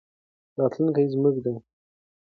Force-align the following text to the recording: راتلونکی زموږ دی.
راتلونکی 0.59 1.11
زموږ 1.13 1.35
دی. 1.45 1.53